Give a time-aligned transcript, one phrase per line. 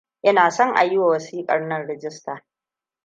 [0.29, 2.45] Ina son a yiwa wasiƙar nan rijista.